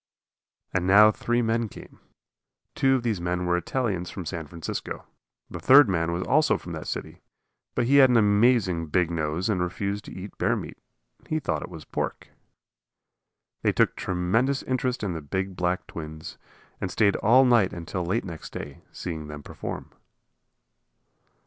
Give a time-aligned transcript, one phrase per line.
[0.73, 1.99] And now three men came.
[2.73, 5.05] Two of these men were Italians from San Francisco.
[5.47, 7.21] The third man was also from that city,
[7.75, 10.79] but he had an amazing big nose and refused to eat bear meat.
[11.29, 12.29] He thought it was pork.
[13.61, 16.39] They took tremendous interest in the big black twins,
[16.81, 19.91] and stayed all night and till late next day, seeing them perform.